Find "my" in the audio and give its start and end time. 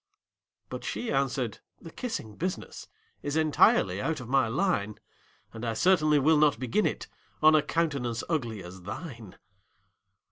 4.27-4.47